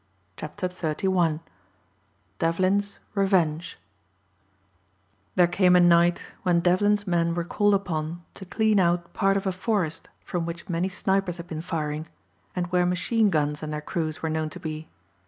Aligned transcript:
CHAPTER 0.35 0.67
XXXI 0.67 1.41
DEVLIN'S 2.39 2.97
REVENGE 3.13 3.77
THERE 5.35 5.45
came 5.47 5.75
a 5.75 5.79
night 5.79 6.23
when 6.41 6.59
Devlin's 6.59 7.05
men 7.05 7.35
were 7.35 7.43
called 7.43 7.75
upon 7.75 8.23
to 8.33 8.43
clean 8.43 8.79
out 8.79 9.13
part 9.13 9.37
of 9.37 9.45
a 9.45 9.51
forest 9.51 10.09
from 10.23 10.47
which 10.47 10.67
many 10.67 10.89
snipers 10.89 11.37
had 11.37 11.45
been 11.47 11.61
firing, 11.61 12.07
and 12.55 12.65
where 12.71 12.87
machine 12.87 13.29
guns 13.29 13.61
and 13.61 13.71
their 13.71 13.79
crews 13.79 14.23
were 14.23 14.29
known 14.31 14.49
to 14.49 14.59
be. 14.59 14.87